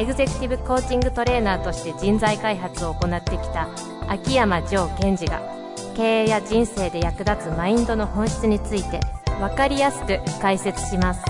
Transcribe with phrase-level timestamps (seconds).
[0.00, 3.68] エグゼクティブコーチングトレーナーとして人材開発を行ってきた
[4.08, 5.42] 秋山城賢治が
[5.94, 8.98] 経営や人生で役立つマインドの本質について
[9.38, 11.22] 分かりやすく解説します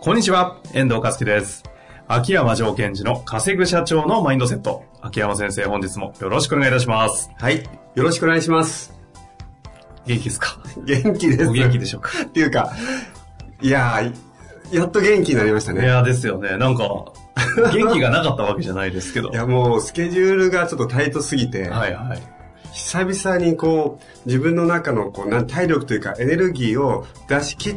[0.00, 1.64] こんにちは、遠藤和樹です。
[2.06, 4.84] 秋山城賢治の稼ぐ社長のマインドセット。
[5.00, 7.32] 秋山先生、本日もよろしくお願いいたします。
[7.36, 7.64] はい。
[7.96, 8.94] よろしくお願いします。
[10.06, 10.56] 元気ですか？
[10.84, 11.50] 元気です。
[11.50, 12.10] お元気でしょうか？
[12.22, 12.72] っていうか、
[13.60, 14.27] いやー、
[14.72, 15.82] やっと元気になりましたね。
[15.82, 16.56] いや、ですよね。
[16.56, 17.12] なんか、
[17.72, 19.30] 元気がなかったわけじゃないですけど。
[19.30, 22.22] いや、もうスケジュールがちょっとタイトすぎて、はいはい。
[22.72, 27.76] 久々にこう、自分の中のこうなん体力というかエネルギーを出し切っ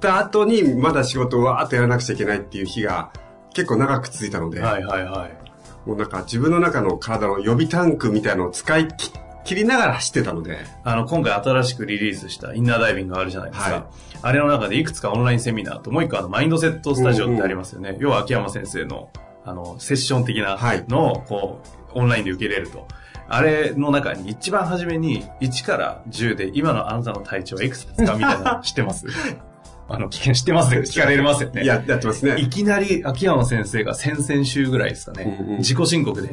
[0.00, 3.12] た後に、まだ仕事をわーっとやらなくちゃいけないっていう日が
[3.54, 5.88] 結構長く続いたので、はいはいはい。
[5.88, 9.12] もうなんか自分の中の体の予備タンクみたいなのを使い切
[9.44, 13.70] 切りながら走ってたので、あの、今回新しくリリースしたインナーダイビングがあるじゃないですか。
[13.70, 17.96] はいあれの中でいくつかオンラインセミナーと、もう一個あの、マインドセットスタジオってありますよね。
[18.00, 19.10] 要は秋山先生の、
[19.44, 21.62] あの、セッション的なはいのを、こ
[21.94, 22.86] う、オンラインで受けれると。
[23.30, 28.14] あれの中に一番初めに1から10で今のあなたの体調はいくつですか？
[28.14, 29.04] みたいなの知ってます？
[29.90, 31.64] あの、危険知ってます 聞かれますよね。
[31.64, 32.36] ややってますね。
[32.38, 36.28] いきなり秋山先生が先々週ぐらいですかね、うんうん自己申告で、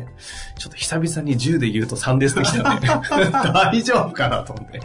[0.58, 2.88] ちょっと久々に10で言うと3ですってきたんで、
[3.54, 4.80] 大丈夫かなと思って。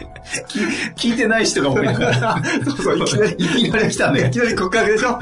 [0.49, 4.31] 聞聞いてない人が多いから、そうそう、いきなり、いきなり来たいね。
[4.33, 5.19] きなり告白でしょ？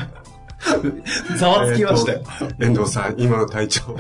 [1.37, 2.23] ざわつきましたよ。
[2.61, 3.97] 遠藤さん、今の体調、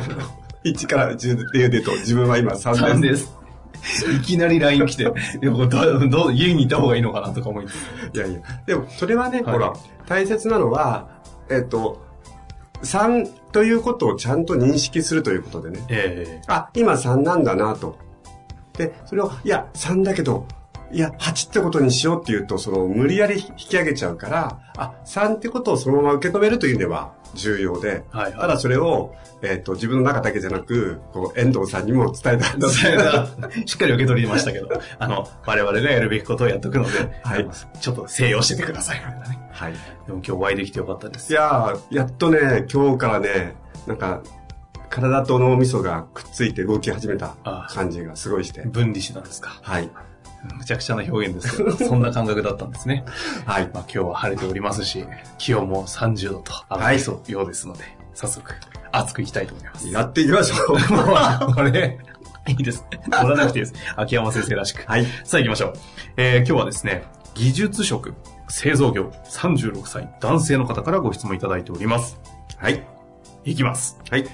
[0.64, 3.10] 1から10で言うでと、自分は今3 3で。
[3.10, 3.38] ですす。
[4.18, 7.68] いきなり LINE 来て、でもどどう家にいた方がいいのかなとか思いい
[8.18, 8.40] やいや。
[8.66, 9.72] でも、それはね、はいほら、
[10.06, 11.08] 大切なのは、
[11.50, 12.06] えっ、と、
[12.83, 15.84] 3ということをちゃんと認識するということでね。
[15.88, 17.98] えあ、今3なんだなと。
[18.77, 20.46] で、それを、いや、3だけど、
[20.90, 32.80] いや、8ってことにしようっていうと、その、無理やり引き上げちゃうから、あ、3ってことをそのまま受け止めるという意味では重要で、はいはいただそれを、えっ、と、自分の中だけじゃなく、こう、遠藤さんにも伝えたんえです。
[33.66, 34.68] しっかり受け取りましたけど、
[34.98, 37.48] あの、我々がやるべきことをやっとくので、はい
[37.80, 38.98] ちょっと静養しててください。
[38.98, 39.72] みたいなねはい。
[39.72, 41.33] でも今日お会いできてよかったです。
[41.33, 43.55] いやー、やっとね、今日からね、
[43.86, 44.22] なんか、
[44.88, 47.36] 体と脳みそがくっついて動き始めた
[47.68, 48.62] 感じがすごいして。
[48.62, 49.58] 分離したんですか。
[49.62, 49.90] はい。
[50.56, 53.04] むちゃくちゃな表現ですけど、そんな感覚だったんですね。
[53.44, 53.70] はい。
[53.72, 55.04] まあ今日は晴れておりますし、
[55.38, 57.84] 気温も30度と上がりそうようですので、
[58.14, 58.54] 早速、
[58.92, 59.88] 熱くいきたいと思います。
[59.88, 60.78] やっていきましょう。
[60.94, 61.98] もう、これ、
[62.48, 62.84] いいです。
[63.08, 63.74] 乗らなくていいです。
[63.96, 64.84] 秋山先生らしく。
[64.86, 65.06] はい。
[65.24, 65.72] さあ行きましょう。
[66.16, 68.14] えー今日はですね、技術職、
[68.48, 72.18] 製造業、36歳、男性の方からご質問いただいております。
[72.56, 72.82] はい。
[73.44, 73.98] いきます。
[74.10, 74.26] はい。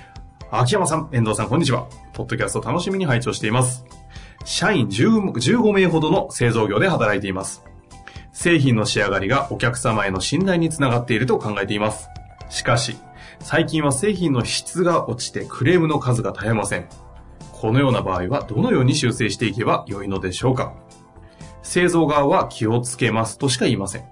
[0.51, 1.87] 秋山さん、遠藤さん、こんにちは。
[2.13, 3.85] ポッドキャスト楽しみに拝聴しています。
[4.45, 7.65] 社員15名ほどの製造業で働いています。
[8.33, 12.09] 製品の仕上がりがお客様への信頼につながっていると考えています。
[12.51, 12.97] しかし、
[13.41, 16.89] 最近は製品の質が落ちてクレームの数が絶えません。
[17.53, 20.75] このような場合はどのように修正していけば良いのでしょうか
[21.63, 24.05] 製造側は気をつけますとしか言いません。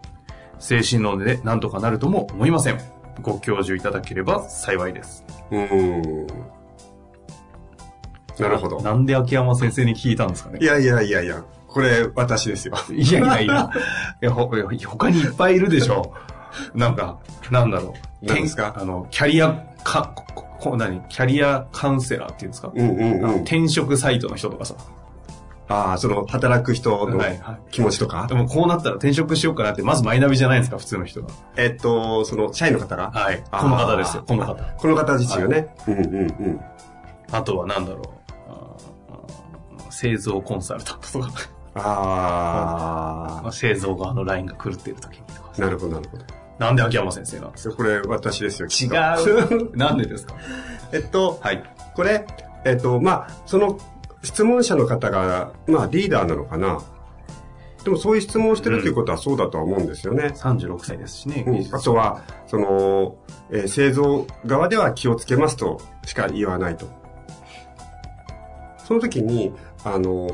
[0.58, 2.80] 精神論で何とかなるとも思いません。
[3.20, 5.24] ご教授いただければ幸いです。
[5.50, 6.26] うん。
[8.38, 8.80] なるほど。
[8.80, 10.58] なんで秋山先生に聞いたんですかね？
[10.60, 12.74] いやいやいやいや、これ私ですよ。
[12.90, 13.70] いやいやいや。
[14.22, 14.50] いや、ほ、
[14.86, 16.14] 他にいっぱいいるでしょ。
[16.74, 17.18] なんか、
[17.50, 18.26] なんだろう。
[18.26, 18.74] 何ですか？
[18.78, 21.00] あの、キャリア、か、こ、こ、何？
[21.08, 23.34] キャリアカウンセラーっていうんですか、うんうんうん。
[23.42, 24.74] 転職サイトの人とかさ。
[25.68, 28.26] ああ、その、働く人のはいはい気持ちとか？
[28.28, 31.28] でもこうなったら転職しようかなって、まずマイナビじゃないですか、普通の人が。
[31.56, 33.10] えっと、その、社員の方が？
[33.10, 33.42] はい。
[33.50, 34.54] この方ですよ、この方。
[34.76, 35.74] この方ですよね。
[35.88, 36.60] うんうんうん。
[37.30, 38.21] あとはなんだろう。
[40.02, 41.30] 製造コンサルタントとか。
[41.74, 45.60] あ製造側のラインが狂っている時にとかあ、。
[45.60, 46.24] なるほどなるほど。
[46.58, 47.76] なんで秋山先生なんですか？
[47.76, 48.68] これ私ですよ。
[48.68, 49.70] 違う。
[49.78, 50.34] なんでですか？
[50.92, 51.62] えっと、はい。
[51.94, 52.26] これ、
[52.64, 53.78] えっと、まあ、その
[54.22, 56.80] 質問者の方が、まあ、リーダーなのかな。
[57.84, 60.32] でもそういう質問をしてるということはそうだとは思うんですよね。
[60.36, 61.42] 36歳ですしね。
[61.46, 63.16] うんあとは、その、
[63.50, 66.86] えー製造側では気をつけますとしか言わないと。
[68.92, 69.54] その時に、
[69.84, 70.28] あの、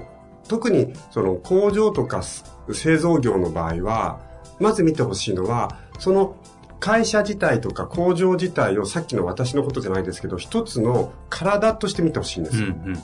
[0.48, 4.18] 特にその工場とかす製造業の場合は、
[4.58, 6.34] まず見てほしいのは、その
[6.80, 12.66] 会社自体とか工場自体をさっきの私のことじゃないですけど、一つの体として見てほしいんですよ。
[12.66, 13.02] うんうん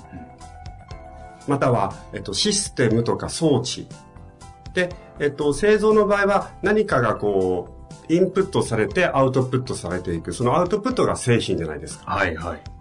[1.47, 3.87] または、えっと、システムとか装置。
[4.73, 4.89] で、
[5.21, 7.69] えっと、製造の場合は何かがこ
[8.09, 10.33] う、インプットされてアウトプットされていく。
[10.33, 12.11] そのアウトプットが製品じゃないですか。
[12.11, 12.74] はいはい。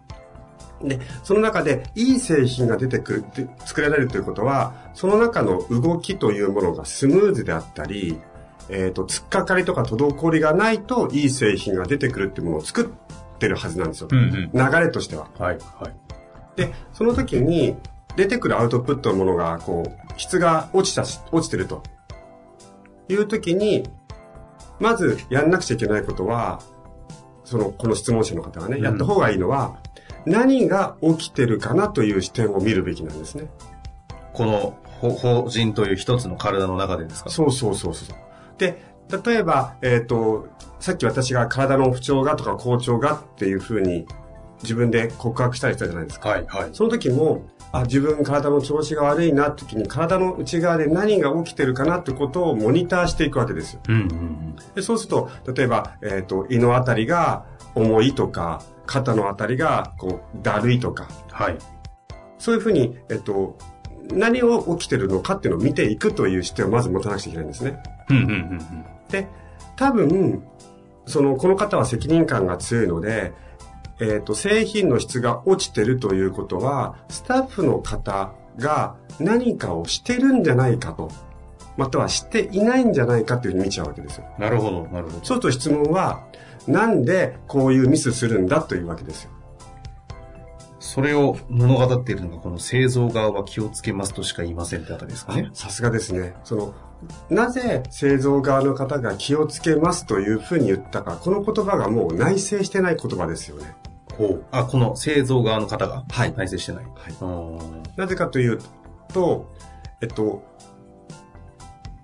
[0.83, 8.19] で、その中でいい製品が出てくるって、作られるということは、その中の動きというものがスムーズであったり、
[8.69, 14.07] えっ、と、突っかかりとか滞りがないといい製品が出てくるっていうものを作ってるはずなんですよ。
[14.11, 14.71] うんうん。
[14.71, 15.27] 流れとしては。
[15.37, 16.57] はいはい。
[16.57, 17.75] で、その時に
[18.15, 21.83] 出てくるアウトプットのものが、こう、質が落ちたし、落ちてると。
[23.09, 23.83] いう時に、
[24.79, 26.61] まずやんなくちゃいけないことは、
[27.43, 29.77] その、この質問者の方がね、やった方がいいのは、
[30.25, 33.49] 何が起きてるかなという視点を見るべきなんですね。
[34.33, 37.29] このほ法人という一つの体の中でですか？
[37.29, 38.15] そうそうそうそう。
[38.57, 38.81] で、
[39.25, 40.47] 例えば、えっ、と、
[40.79, 44.05] さっき私が体の不調がとか好調がっていうふうに
[44.61, 46.29] 自分で告白したりしたじゃないですか。
[46.29, 46.69] はいはい。
[46.73, 53.81] その時も、あ、自分体の調子が悪いなって時に体の内側で何が起きてるかなってことをモニターしていくわけですよ。
[53.89, 54.55] うんうんうん。
[54.75, 57.45] でそうすると、例えば、えっ、と、胃のあたりが
[57.75, 61.57] 重いとか、肩のあたりが、こう、だるいとか、はい。
[62.37, 63.57] そういうふうに、えっ、と、
[64.11, 67.81] 何を起きてるのかっていうのを見ていくという視点をまず持たなくちゃいけないんですね。
[68.09, 68.85] うんうんうんうん。
[69.09, 69.27] で、
[69.75, 70.43] 多分、
[71.05, 73.33] その、この方は責任感が強いので、
[73.99, 81.09] えっ、と、製品の質が落ちてるということは、スタッフの方が何かをしてるんじゃないかと、
[81.77, 84.25] またはしていないんじゃないかっていうふうに見ちゃうわけですよ。
[84.37, 85.11] なるほど、なるほど。
[85.11, 86.23] そうすると質問は、
[86.67, 89.31] なんでこういうミスするんだというわけですよ。
[90.79, 95.49] それを物語っているのが、この製造側は気をつけますとしか言いませんってあたりですかね。
[95.53, 96.35] さすがですね。
[96.43, 96.73] その、
[97.29, 103.75] なぜ製造側の方が気をつけますというふうに言ったか、この言葉がもう内省してない言葉ですよね。
[104.17, 104.45] ほう。
[104.51, 106.83] あ、この製造側の方がはい内省してない。
[106.83, 108.59] はいうんなぜかという
[109.13, 109.51] と、
[110.01, 110.43] えっと、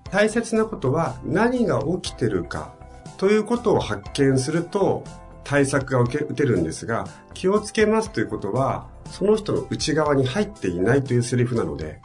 [0.09, 2.73] 大切なことは何が起きてるか
[3.19, 5.03] ということを発見すると
[5.43, 11.99] 対策が受け打てるんですが、気をつけますということは、その人の内側に入っていないというセリフなので。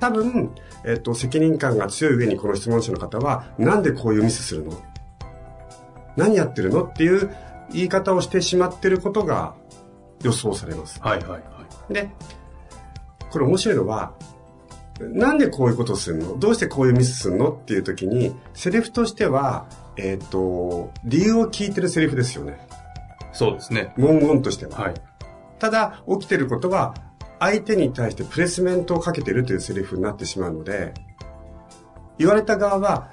[0.00, 0.50] 多分、
[0.84, 4.72] えっと、責任感が強い上にこの質問者の方は、なんでこういうミスするの？
[6.16, 6.84] 何やってるの？
[6.84, 7.30] っていう
[7.72, 9.54] 言い方をしてしまってることが
[10.22, 11.00] 予想されます。
[11.00, 11.38] はいはいは
[11.90, 11.92] い。
[11.92, 12.10] で、
[13.30, 14.14] これ面白いのは、
[15.00, 16.38] なんでこういうことをするの？
[16.38, 17.52] どうしてこういうミスするの？
[17.52, 19.66] っていう時に、セリフとしては、
[19.96, 22.58] えっ、と、理由を聞いてるセリフですよね。
[23.32, 23.92] そうですね。
[23.96, 24.78] 文言としては。
[24.78, 24.94] はい。
[25.58, 26.94] ただ、起きてることは、
[27.40, 30.94] 相手に対してプレスメントをかけてるというセリフになってしまうので、
[32.18, 33.10] 言われた側は、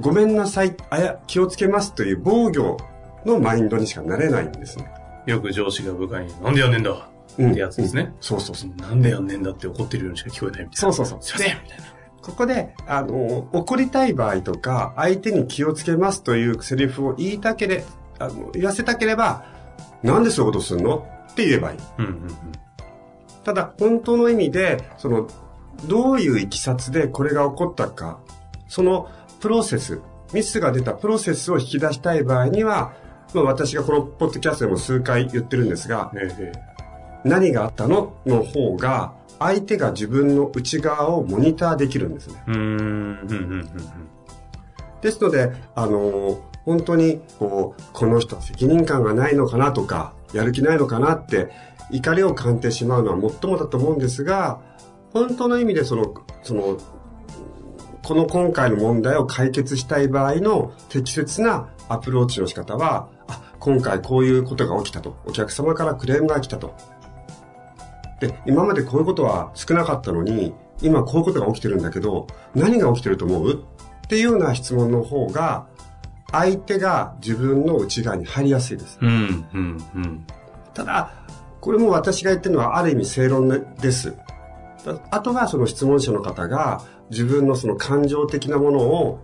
[0.00, 2.76] ごめんなさい、あや、気をつけますという防御
[3.24, 4.90] のマインドにしかなれないんですね。
[5.26, 8.12] よく上司が部下に、なんでやんねんだってやつですね。
[8.20, 8.70] そうそうそう。
[8.76, 10.88] なんでやんねんだって怒ってるようにしか聞こえないみたいな。
[10.88, 11.22] そうそうそう。
[11.22, 11.84] すいませんみたいな。
[12.22, 17.84] ここで、あの、怒りたい場合とか、相手に気をつけますというセリフを言いたけれ、
[18.18, 19.44] あの、言わせたければ、
[20.02, 21.06] なんでそういうことするの？
[21.32, 21.78] って言えばいい。
[21.98, 22.28] うんうんうん。
[23.44, 25.28] ただ、本当の意味で、その、
[25.88, 28.20] どういういきさつでこれが起こったか、
[28.68, 29.08] その
[29.40, 30.00] プロセス、
[30.32, 32.92] ミスが出たプロセスを引き出したい場合には、
[33.34, 36.52] まあ私がこのポッドキャストでも数回言ってるんですが、ええ
[37.24, 38.14] 何があったの？
[38.26, 42.42] の方が、相手が自分の内側をモニターできるんですね。
[42.46, 43.68] うーん。
[45.00, 51.50] ですので、あの、本当に、こう、この人は責任感がないのかなとか、やる気ないのかなって、
[51.90, 54.60] 怒りを感じてしまうのはもっともだと思うんですが、
[55.12, 56.78] 本当の意味でその、その、
[58.02, 65.16] この今回の問題を解決したい場合の適切なアプローチの仕方は、あ、今回こういうことが起きたと。
[65.26, 66.74] お客様からクレームが来たと。
[68.26, 73.52] で、今までこういうことは少なかったのに、今こういうことが起きてるんだけど、何が起きてると思う？
[73.54, 75.66] っていうような質問の方が、
[76.30, 78.98] 相手が自分の内側に入りやすいです。
[79.02, 80.26] うん、うん、うん。
[80.72, 81.12] ただ、
[81.60, 84.16] これも私が言ってるのはある意味正論です。
[84.84, 89.20] たあとはその質問者の方が自分のその感情的なものを、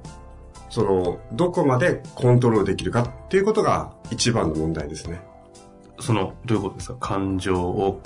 [0.71, 5.21] その、どこまでコントロールできるかっていうことが一番の問題ですね。
[6.01, 6.97] その、どういうことですか？
[6.99, 8.01] 感情を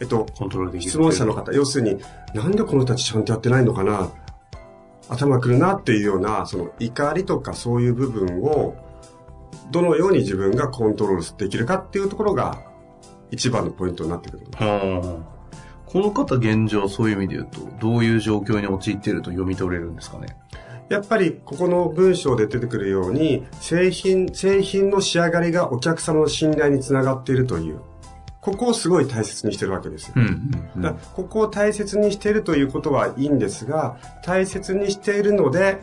[0.00, 0.90] えっと、コントロールできる。
[0.90, 2.00] 質問者の方、要するに、
[2.34, 4.10] なんでこの人たちちゃんとやってないのかな
[5.08, 8.74] 頭くるなっていうような、その怒りとかそういう部分を、
[9.70, 12.60] どのように自分がコントロールできるかっていうところが、
[13.30, 14.46] 一番のポイントになってくる。
[14.54, 15.36] はあ。
[15.86, 20.26] この方現状そういう意味で言うと、どういう状況に陥っていると読み取れるんですかね？
[20.88, 27.80] やっぱりここの文章で出てくるように製品製品の仕上がりがお客様の信頼につながっているという
[28.46, 30.12] ここをすごい大切にしてるわけです
[30.78, 35.80] だここを大切にしているということはいいんですが大切にしているので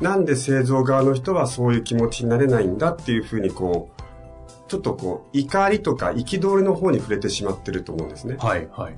[0.00, 8.94] なんで製造側の人はそういう気持ちになれないんだっていうふうにこうちょっとこう怒りとか憤りの方に触れてしまってると思うんですねはいはい。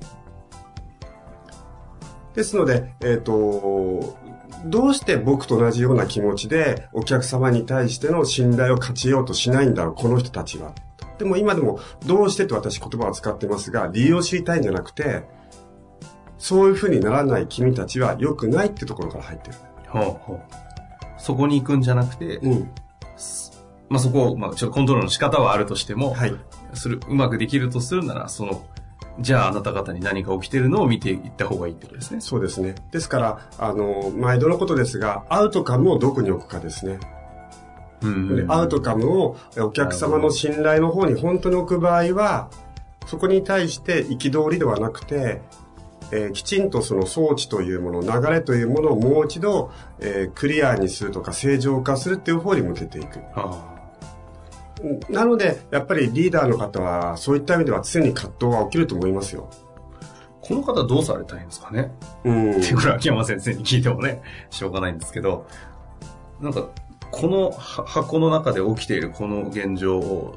[2.33, 4.17] ですので、えっ、と、
[4.65, 10.73] どうして僕と同じような気持ちでお客様に対しての信頼を勝ちようとしないんだろう、この人たちは。
[11.17, 15.23] でも今でも、どうしてと私言葉を使ってますが、理由を知りたいんじゃなくて、
[16.37, 19.57] そういうふうにならない君たちは良くないってところから入ってる。
[19.87, 20.41] ほうほう。
[21.17, 22.71] そこに行くんじゃなくて、うん。
[23.89, 26.35] まあそこを、まあちょっとコントロールの仕方はあるとしても、はい。
[26.73, 28.65] する、うまくできるとするなら、その、
[29.19, 32.19] じゃああなた方に何か起きてるのを見ていった方がいいってことですね。
[32.19, 32.75] そうですね。
[32.91, 36.99] ですから、あの、毎度のことですが、アウトカムをどこに置くかですね。
[38.07, 42.49] うんでアウトカムをお客様の信頼の方に本当に置く場合は、
[43.05, 45.41] そこに対して憤りではなくて、
[46.11, 53.19] えーきちんとその装置というもの、流れというものをもう一度、えークリアにするとか正常化するっていう方に向けていく。
[53.35, 53.71] あ
[55.09, 59.49] なので、やっぱりリーダーの方は、そういった意味では常に葛藤は起きると思いますよ。
[60.41, 61.91] この方どうされたいんですかね
[62.23, 62.51] うん。
[62.51, 64.21] っていうこれは秋山先生に聞いてもね、
[64.51, 65.47] しょうがないんですけど、
[66.39, 66.67] なんか、
[67.11, 70.35] このは箱の中で起きているこの現状を、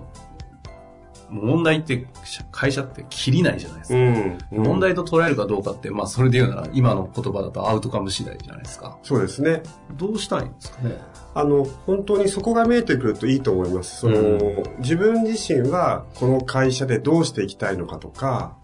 [1.31, 2.07] 問題って
[2.51, 3.99] 会社って切りないじゃないですか。
[3.99, 4.39] うん。
[4.53, 8.99] うん問題と捉えるかどうかって、まあそれで言うなら今の言葉だとアウトカム次第じゃないですか。
[9.03, 9.63] そうですね。
[9.99, 10.97] どうしたいんですかね？
[11.35, 14.01] あの、本当にそこが見えてくるといいと思います。
[14.01, 18.57] その、う自分自身はこの会社でどうしていきたいのかとか、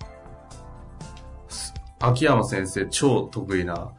[1.99, 3.91] 秋山先生超得意な、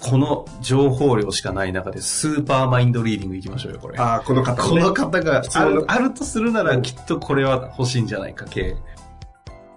[0.00, 3.98] この情報量しかない中でスーパーマインドリーディングいきましょうよ、これ。
[3.98, 8.76] ああ、この方、ね、この方があるあるとするならきっとこれは欲しいんじゃないか、系。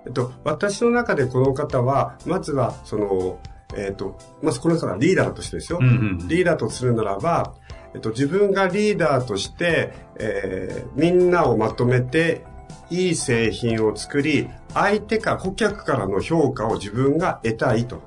[0.06, 3.40] えっと、私の中でこの方は、まずは、その、
[3.76, 5.80] えっと、まずこの人がリーダーとしてですよ。
[5.82, 6.28] うんうん。
[6.28, 7.54] リーダーとするならば、
[7.94, 12.46] えっと、自分がリーダーとして、えーみんなをまとめて、
[12.90, 18.02] いい製品を作り、相手か顧客からの評価を自分が得たいと。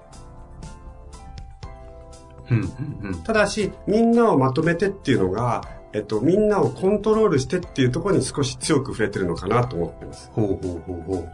[3.24, 5.62] ただし、みんなをまとめてっていうのが、
[5.92, 10.30] えっと、みんなをコントロールしてっていうところに少し強く触れてるのかなと思っています。
[10.32, 11.32] ほうほうほうほう。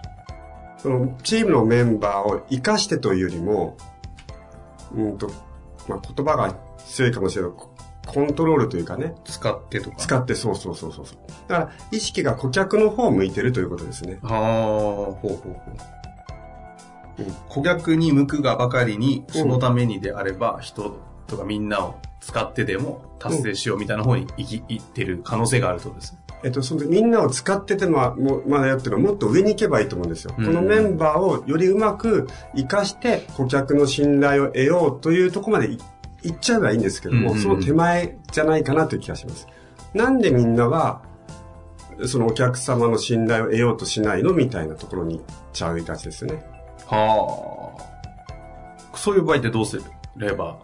[0.78, 3.76] その、チームのメンバーを活かしてというよりも、
[4.94, 5.30] うんと、
[5.88, 7.52] まあ、言葉が強いかもしれない。
[8.06, 9.96] コントロールというかね、使ってとか。
[9.96, 11.16] 使ってそうそうそうそうそう。
[11.48, 14.18] だから、意識が顧客の方を向いてるということですね。
[14.22, 16.01] はあ、ほうほうほう。
[17.48, 26.18] 顧客に向くがばかりに、そのためにであれば、人とかみんなを使ってでも達成しようみたいな方に行き、行ってる可能性があるとですね。
[26.44, 30.34] えっと、そのみんなを使ってても、もうまだやってるのはもっと上に行けばいいと思うんですよ。
[30.36, 35.78] うんこのメンバーをよりうまく活かして顧客の信頼を得ようというところまでい
[36.22, 39.46] 行っちゃえばいいんですけども、うんうんその手前じゃないかなという気がします。
[39.94, 41.02] なんでみんなは、
[42.06, 45.20] そのお客様の信頼を得ようとしないのみたいなところに
[45.52, 46.51] ちゃいがちですよね。
[46.96, 47.72] は
[48.92, 48.96] あ。
[48.96, 49.80] そういう場合ってどうす
[50.16, 50.58] れば、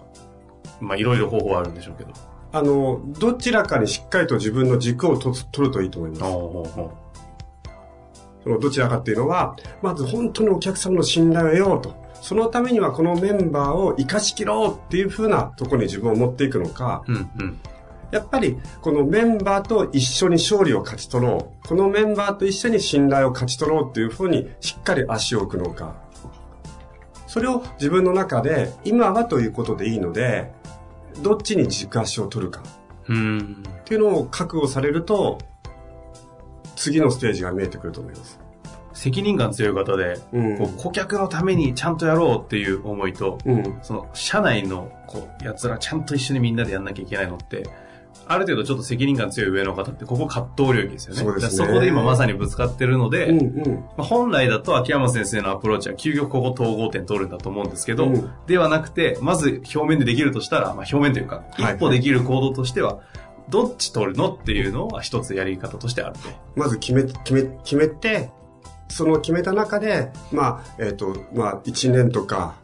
[0.80, 2.12] まあいろいろ方法あるんでしょうけど。
[2.52, 6.22] あの、どちらかにしっかりと自分の軸をと取るといいと思います。
[8.44, 12.08] そのどちらかっていうのは、まず本当にお客様の信頼を得ようと。
[12.20, 17.60] そのためにはこのメンバーを生かしきろうっていう風なところに自分を持っていくのか、うんうん。
[18.10, 21.68] やっぱりこのメンバーと一緒に勝利を勝ち取ろう。
[21.68, 26.07] このメンバーと一緒に信頼を勝ち取ろうっていう風にしっかり足を置くのか。
[27.28, 30.50] それを自分の中で今はということでいいので、
[31.22, 32.62] どっちに軸足を取るか
[33.08, 33.62] うん。
[33.80, 35.38] っていうのを覚悟されると、
[36.74, 38.40] 次のステージが見えてくると思います。
[38.94, 43.78] 責任感強い方で、うんこう顧客のためにちゃんとやろうっていう思いと、うん。
[43.82, 47.68] その社内のこう奴らちゃんと一緒にみんなでやんなきゃいけないのって、
[48.28, 51.22] ある程度ちょっと責任感強い上の方ってここ葛藤領域ですよね。
[51.22, 53.74] そうですねそこで今まさにぶつかってるので、うんうん。
[53.74, 63.00] まあ、本来だと秋山先生のアプローチは究極ここ統合点取るんだと思うんですけど、うんではなくて、まず表面でできるとしたら、まあ、表面というか、はい一歩できる行動としては、
[63.48, 66.28] どっち取るのっていうのは一つやり方としてあると。
[66.54, 68.30] まず決め、決め、決めて、
[68.88, 72.56] その決めた中で、まあ、えっ、と、まあ、1年とか、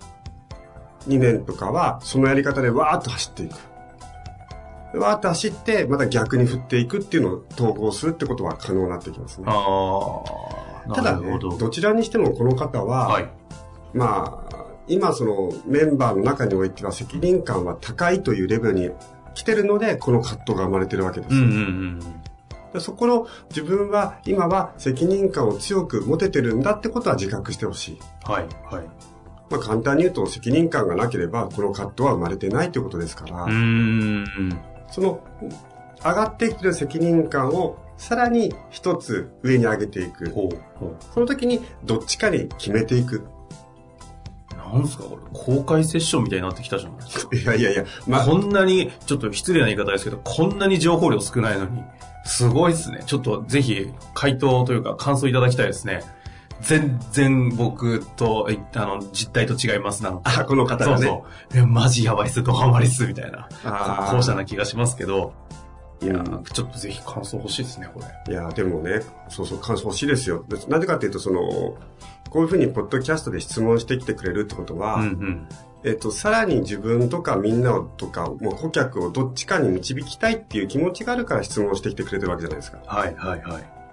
[1.09, 3.74] 2年とかは、そのやり方でわーっと走っていく。
[4.99, 9.47] わーっと走って、また逆に振っていくっていうのを統合するってことは可能になってきますね。
[9.49, 10.23] あ
[10.89, 13.31] あ、ただね、どちらにしてもこの方は、はい。
[13.93, 18.91] まあ、今そのメンバーの中においては責任感は高いというレベルに
[19.35, 21.35] 来てるので、この葛藤が生まれてるわけです。
[21.35, 22.01] うんうんうん。
[22.73, 27.99] でそこの自分は今は責任感を強く持ててるんだってことは自覚してほしい。
[28.25, 28.85] はい、はい。
[29.49, 34.74] まあ簡単に言うと責任感がなければこの葛藤は生まれてないということですから、うーん。
[34.95, 35.21] その
[36.05, 40.33] 上がってきてる責任感をさらに一つ上に上げていく。
[41.13, 43.27] その時にどっちかに決めていく。
[44.53, 44.57] う。
[44.57, 47.35] なんすかこれ、公開セッションみたいになってきたじゃないですか。
[47.37, 51.83] いやいやいや、まあ、こんなに、ちょっと失礼な言い方ですけど、こんなに情報量少ないのに、
[52.25, 53.03] すごいですね。
[53.05, 56.03] ちょっとぜひ、回答というか感想いただきたいですね。
[56.65, 60.41] 全然僕と、いあの、実態と違いますなんか。
[60.41, 61.07] あ、この方がね。
[61.07, 61.63] そうそう。
[61.63, 63.49] えマジやばいっす、ドハマりっす、みたいな。
[64.11, 65.33] 後者な気がしますけど。
[66.03, 68.33] いやうんちょっとぜひ感想欲しいですね、これ。
[68.33, 70.45] いや、でもね、そうそう、感想欲しいですよ。
[70.49, 71.41] でなぜかっていうと、その、
[72.31, 75.49] こういうふうにポッドキャストで質問してきてくれるってことは、うんうん。
[75.85, 83.84] えっと、さらに自分とかみんなとか、もう顧客をどっちかに導きたいっていう気持ちがあるから質問してきてくれてるわけじゃないですかはいはいはい。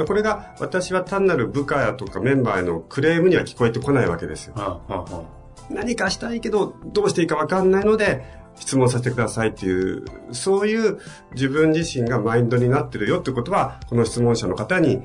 [0.00, 4.54] らこれが私は単なる部下やとかメンバーへのクレームには聞こえてこないわけですよ。
[4.56, 5.40] ああああ
[5.70, 8.24] 何かしたいけど、どうしていいかわかんないので、
[8.56, 10.98] 質問させてくださいっていう、そういう
[11.32, 15.02] 自分自身がマインドになってるよってことは、この質問者の方に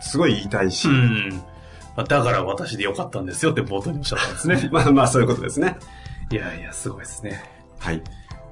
[0.00, 1.42] すごい言いたいし、うん。
[1.96, 4.68] まあだから私でよかったんですよって冒頭におっしゃったんですね。
[4.72, 5.76] まあまあそういうことですね。
[6.30, 7.42] いやいや、すごいですね。
[7.78, 8.02] はい。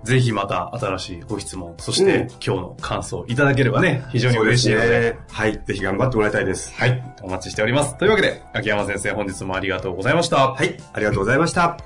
[0.05, 4.83] ぜひまた新しいご質問、そして、うん今日の感想いただければね、非常に嬉しいので。
[4.83, 5.21] そうですね。
[5.31, 5.53] はい。
[5.65, 6.73] ぜひ頑張ってもらいたいです。
[6.75, 7.97] はい、お待ちしております。
[7.99, 10.53] というわけで、秋山先生、本日もありがとうございました。
[10.53, 10.77] はい。
[10.93, 11.79] ありがとうございました。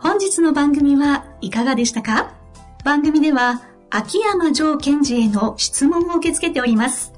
[0.00, 2.34] 本日の番組はいかがでしたか？
[2.84, 7.12] 番組では秋山城賢治への質問を受け付けております。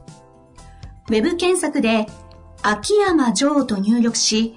[1.09, 2.07] ウェブ検索で
[2.63, 4.57] 秋山城と入力し、